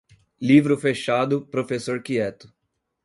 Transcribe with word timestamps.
Livro 0.41 0.75
fechado, 0.79 1.45
professor 1.45 2.01
quieto. 2.01 2.51